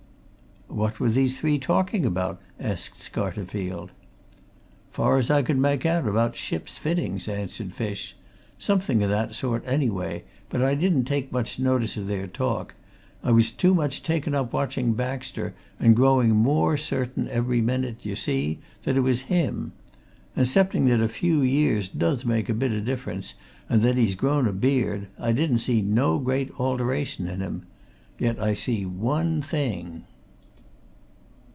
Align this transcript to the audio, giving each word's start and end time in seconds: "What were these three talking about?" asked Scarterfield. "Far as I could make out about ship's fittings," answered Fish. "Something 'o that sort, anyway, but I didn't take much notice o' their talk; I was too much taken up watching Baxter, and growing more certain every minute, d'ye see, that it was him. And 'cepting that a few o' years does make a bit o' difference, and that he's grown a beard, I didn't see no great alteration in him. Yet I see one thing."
"What 0.73 1.01
were 1.01 1.09
these 1.09 1.37
three 1.37 1.59
talking 1.59 2.05
about?" 2.05 2.41
asked 2.57 2.97
Scarterfield. 3.01 3.89
"Far 4.89 5.17
as 5.17 5.29
I 5.29 5.41
could 5.43 5.57
make 5.57 5.85
out 5.85 6.07
about 6.07 6.37
ship's 6.37 6.77
fittings," 6.77 7.27
answered 7.27 7.73
Fish. 7.73 8.15
"Something 8.57 9.03
'o 9.03 9.07
that 9.09 9.35
sort, 9.35 9.67
anyway, 9.67 10.23
but 10.49 10.63
I 10.63 10.75
didn't 10.75 11.03
take 11.03 11.29
much 11.29 11.59
notice 11.59 11.97
o' 11.97 12.05
their 12.05 12.25
talk; 12.25 12.73
I 13.21 13.31
was 13.31 13.51
too 13.51 13.73
much 13.75 14.01
taken 14.01 14.33
up 14.33 14.53
watching 14.53 14.93
Baxter, 14.93 15.53
and 15.77 15.93
growing 15.93 16.29
more 16.29 16.77
certain 16.77 17.27
every 17.27 17.59
minute, 17.59 17.99
d'ye 17.99 18.13
see, 18.13 18.59
that 18.83 18.95
it 18.95 19.01
was 19.01 19.23
him. 19.23 19.73
And 20.37 20.47
'cepting 20.47 20.85
that 20.87 21.01
a 21.01 21.09
few 21.09 21.41
o' 21.41 21.43
years 21.43 21.89
does 21.89 22.23
make 22.23 22.47
a 22.47 22.53
bit 22.53 22.71
o' 22.71 22.79
difference, 22.79 23.33
and 23.67 23.81
that 23.81 23.97
he's 23.97 24.15
grown 24.15 24.47
a 24.47 24.53
beard, 24.53 25.07
I 25.19 25.33
didn't 25.33 25.59
see 25.59 25.81
no 25.81 26.17
great 26.17 26.49
alteration 26.57 27.27
in 27.27 27.41
him. 27.41 27.63
Yet 28.17 28.39
I 28.39 28.53
see 28.53 28.85
one 28.85 29.41
thing." 29.41 30.05